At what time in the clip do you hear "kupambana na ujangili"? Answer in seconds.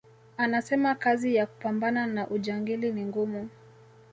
1.47-2.91